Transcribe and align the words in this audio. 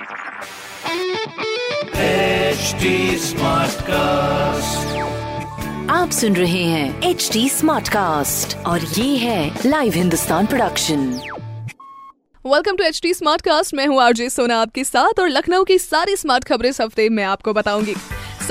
HD 0.00 0.06
cast 3.82 4.98
आप 5.90 6.10
सुन 6.10 6.36
रहे 6.36 6.62
हैं 6.62 7.02
एच 7.02 7.30
डी 7.32 7.48
स्मार्ट 7.48 7.88
कास्ट 7.88 8.56
और 8.56 8.80
ये 8.80 9.16
है 9.16 9.58
live 9.66 9.92
Hindustan 9.92 10.46
production 10.46 10.98
welcome 12.46 12.76
to 12.76 12.84
H 12.84 13.00
D 13.02 13.14
smart 13.14 13.42
cast 13.42 13.74
मैं 13.74 13.86
हूँ 13.86 14.02
आरजे 14.02 14.30
सोना 14.30 14.60
आपके 14.60 14.84
साथ 14.84 15.20
और 15.20 15.28
लखनऊ 15.28 15.64
की 15.64 15.78
सारी 15.78 16.16
स्मार्ट 16.16 16.44
खबरें 16.44 16.70
इस 16.70 16.80
हफ़्ते 16.80 17.08
मैं 17.08 17.24
आपको 17.24 17.52
बताऊँगी। 17.52 17.94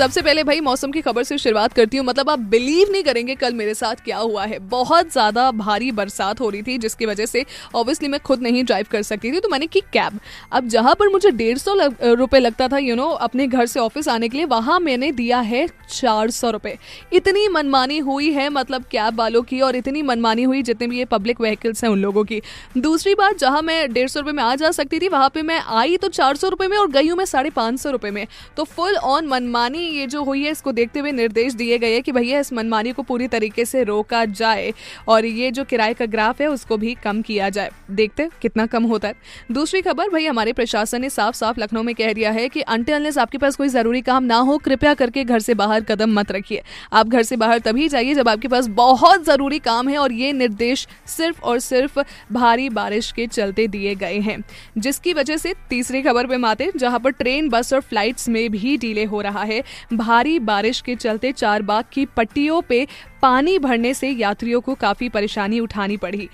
सबसे 0.00 0.22
पहले 0.22 0.42
भाई 0.44 0.60
मौसम 0.60 0.90
की 0.90 1.00
खबर 1.00 1.22
से 1.22 1.36
शुरुआत 1.38 1.72
करती 1.72 1.96
हूँ। 1.96 2.04
मतलब 2.06 2.28
आप 2.30 2.38
बिलीव 2.50 2.90
नहीं 2.90 3.02
करेंगे 3.04 3.34
कल 3.34 3.54
मेरे 3.54 3.72
साथ 3.74 3.96
क्या 4.04 4.18
हुआ 4.18 4.44
है। 4.44 4.58
बहुत 4.60 5.10
ज़्यादा 5.12 5.50
भारी 5.52 5.90
बरसात 5.92 6.40
हो 6.40 6.48
रही 6.50 6.62
थी, 6.62 6.76
जिसकी 6.78 7.06
वजह 7.06 7.26
से 7.26 7.44
ऑब्वियसली 7.74 8.08
मैं 8.08 8.20
खुद 8.20 8.42
नहीं 8.42 8.62
ड्राइव 8.64 8.86
कर 8.90 9.02
सकती 9.02 9.32
थी 9.32 9.40
तो 9.40 9.48
मैंने 9.48 9.66
की 9.66 9.80
कैब 9.92 10.18
अब 10.52 10.68
जहाँ 10.68 10.94
पर 10.94 11.08
मुझे 11.08 11.30
डेढ़ 11.32 11.58
सौ 11.58 11.74
रुपए 12.02 12.38
लगता 12.38 12.68
था 12.68 12.78
यू 12.78 12.96
नो 12.96 13.08
अपने 13.20 13.46
घर 13.46 13.66
से 13.66 13.80
ऑफ़िस 13.80 14.08
आने 14.08 14.28
के 14.28 14.36
लिए, 14.36 14.46
वहाँ 14.46 14.78
मैंने 14.80 15.10
दिया 15.12 15.40
है 15.42 15.66
चार 15.90 16.30
सौ 16.30 16.50
रुपए। 16.50 16.76
इतनी 17.12 17.46
मनमानी 17.50 17.98
हुई 18.00 18.30
है 18.32 18.48
मतलब 18.50 18.84
कैब 18.90 19.18
वालों 19.18 19.42
की, 19.42 19.60
और 19.60 19.76
इतनी 19.76 20.02
मनमानी 20.04 20.42
हुई 20.44 20.62
जितने 20.62 20.86
भी 20.86 20.98
ये 20.98 21.04
पब्लिक 21.06 21.40
व्हीकल्स 21.40 21.84
हैं 21.84 21.90
उन 21.90 22.00
लोगों 22.00 22.24
की। 22.24 22.40
दूसरी 22.78 23.14
बात, 23.14 23.38
जहाँ 23.38 23.62
मैं 23.62 23.92
डेढ़ 23.92 24.08
सौ 24.08 24.20
रुपए 24.20 24.32
में 24.32 24.42
आ 24.42 24.54
जा 24.56 24.70
सकती 24.72 24.98
थी, 24.98 25.08
वहाँ 25.08 25.30
पे 25.30 25.42
मैं 25.42 25.60
आई 25.60 25.96
तो 25.96 26.08
चार 26.10 26.36
सौ 26.36 26.48
रुपए 26.48 26.68
में 26.68 26.78
और 26.78 26.90
गई 26.90 27.08
हूँ 27.08 27.18
मैं 27.18 27.24
साढ़े 27.26 27.50
पाँच 27.52 27.80
सौ 27.80 27.90
रुपए 27.90 28.10
में। 28.10 28.26
तो 28.56 28.64
फुल 28.66 28.96
ऑन 28.96 29.26
मनमानी 29.26 29.88
ये 29.90 30.06
जो 30.06 30.22
हुई 30.24 30.44
है, 30.44 30.50
इसको 30.50 30.72
देखते 30.72 31.00
हुए 31.00 31.12
निर्देश 31.12 31.54
दिए 31.54 31.78
गए 31.78 32.00
कि 32.00 32.12
भैया, 32.12 32.40
इस 32.40 32.52
मनमानी 32.52 32.92
को 32.92 33.02
पूरी 33.02 33.28
तरीके 33.28 33.64
से 33.64 33.82
रोका 33.84 34.24
जाए 34.24 34.72
और 35.08 35.24
ये 35.24 35.50
जो 35.50 35.64
किराए 35.64 35.94
का 35.94 36.06
ग्राफ 36.06 36.40
है, 36.40 36.46
उसको 36.46 36.76
भी 36.76 36.94
कम 37.04 37.22
किया 37.22 37.48
जाए। 37.48 37.70
देखते 37.90 38.28
कितना 38.42 38.66
कम 38.66 38.84
होता 38.84 39.08
है। 39.08 39.14
दूसरी 39.52 39.80
खबर 39.82 40.08
भाई 40.08 40.26
हमारे 40.26 40.52
प्रशासन 40.52 41.00
ने 41.00 41.10
साफ़ 41.10 41.34
साफ़ 41.34 41.60
लखनऊ 41.60 41.82
में 41.82 41.94
कह 41.94 42.12
दिया 42.12 42.30
है 42.30 42.48
कि 42.48 42.60
अंटे 42.60 42.92
अनलेस 42.92 43.18
आपके 43.18 43.38
पास 43.38 43.56
कोई 43.56 43.68
ज़रूरी 43.68 44.00
काम 44.00 44.24
ना 44.24 44.36
हो, 44.36 44.58
कृपया 44.58 44.94
करके 44.94 45.24
घर 45.24 45.40
से 45.40 45.54
बाहर 45.54 45.80
कदम 45.80 46.12
मत 46.12 46.32
रखिए। 46.32 46.62
आप 46.92 47.08
घर 47.08 47.22
से 47.22 47.36
बाहर 47.36 47.58
तभी 47.58 47.88
जाइए 47.88 48.14
जब 48.14 48.28
आपके 48.28 48.48
पास 48.48 48.66
बहुत 48.66 49.24
ज़रूरी 49.24 49.58
काम 49.58 49.88
है 49.88 49.98
और 49.98 50.12
ये 50.12 50.32
निर्देश 50.32 50.86
सिर्फ़ 51.06 51.40
और 51.40 51.58
सिर्फ़ 51.58 51.98
भारी 52.32 52.68
बारिश 52.68 53.12
के 53.12 53.26
चलते 53.26 53.66
दिए 53.66 53.94
गए 53.94 54.18
हैं। 54.18 54.38
जिसकी 54.78 55.12
वजह 55.12 55.36
से 55.36 55.54
तीसरी 55.70 56.02
खबर 56.02 56.26
पे 56.26 56.36
माते, 56.36 56.70
जहाँ 56.76 57.00
पर 57.00 57.10
ट्रेन, 57.10 57.48
बस 57.48 57.72
और 57.72 57.80
फ्लाइट्स 57.80 58.28
में 58.28 58.50
भी 58.50 58.76
डिले 58.76 59.04
हो 59.04 59.20
रहा 59.20 59.42
है। 59.42 59.62
भारी 59.92 60.38
बारिश 60.38 60.80
के 60.80 60.96
चलते 60.96 61.32
चारबाग 61.32 61.84
की 61.92 62.06
पट्टियों 62.06 62.62
पे 62.62 62.86
पानी 63.22 63.58
भरने 63.58 63.94
से 63.94 64.10
यात्रियों 64.10 64.60
को 64.60 64.74
काफ़ी 64.74 65.08
परेशानी 65.08 65.60
उठानी 65.60 65.96
पड़ी। 65.96 66.28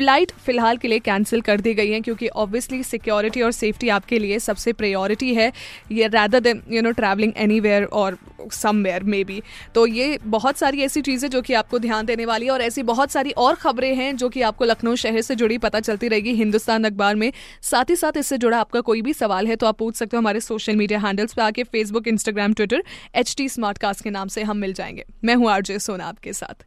फ़्लाइट 0.00 0.30
फ़िलहाल 0.44 0.76
के 0.76 0.88
लिए 0.88 0.98
कैंसिल 0.98 1.40
कर 1.40 1.60
दी 1.60 1.72
गई 1.74 1.90
है 1.90 2.00
क्योंकि 2.00 2.28
ऑब्वियसली 2.28 2.82
सिक्योरिटी 2.82 3.40
और 3.42 3.50
सेफ्टी 3.52 3.88
आपके 3.88 4.18
लिए 4.18 4.38
सबसे 4.38 4.72
प्रायोरिटी 4.72 5.34
है, 5.34 5.52
ये 5.92 6.06
rather 6.06 6.40
than 6.40 6.62
you 6.70 6.82
know 6.82 6.90
travelling 6.90 7.32
anywhere 7.36 7.84
और 7.84 8.16
समवेयर 8.52 9.02
मे 9.04 9.22
बी 9.24 9.42
तो 9.74 9.86
ये 9.86 10.18
बहुत 10.24 10.58
सारी 10.58 10.82
ऐसी 10.82 11.02
चीज़ें 11.02 11.28
जो 11.30 11.42
कि 11.42 11.54
आपको 11.54 11.78
ध्यान 11.78 12.06
देने 12.06 12.24
वाली 12.24 12.46
है 12.46 12.52
और 12.52 12.62
ऐसी 12.62 12.82
बहुत 12.82 13.10
सारी 13.10 13.30
और 13.38 13.54
खबरें 13.54 13.94
हैं 13.94 14.16
जो 14.16 14.28
कि 14.28 14.42
आपको 14.42 14.64
लखनऊ 14.64 14.94
शहर 14.94 15.20
से 15.20 15.34
जुड़ी 15.34 15.58
पता 15.58 15.80
चलती 15.80 16.08
रहेगी 16.08 16.32
हिंदुस्तान 16.34 16.84
अखबार 16.84 17.14
में। 17.14 17.32
साथ 17.62 17.90
ही 17.90 17.96
साथ 17.96 18.16
इससे 18.16 18.38
जुड़ा 18.38 18.60
आपका 18.60 18.80
कोई 18.80 19.02
भी 19.02 19.12
सवाल 19.12 19.46
है 19.46 19.56
तो 19.56 19.66
आप 19.66 19.78
पूछ 19.78 19.96
सकते 19.96 20.16
हो 20.16 20.20
हमारे 20.20 20.40
सोशल 20.40 20.76
मीडिया 20.76 20.98
हैंडल्स 20.98 21.34
पर 21.34 21.42
आके 21.42 21.64
Facebook 21.64 22.08
Instagram 22.08 22.54
Twitter 22.54 22.82
H 23.14 23.34
T 23.38 23.48
के 23.50 24.10
नाम 24.10 24.28
से 24.28 24.42
हम 24.42 24.56
मिल 24.56 24.72
जाएँगे। 24.72 25.04
मैं 25.24 25.34
हूँ 25.34 25.50
आरजे 25.50 25.78
सोना 25.78 26.04
आपके 26.04 26.32
साथ। 26.32 26.66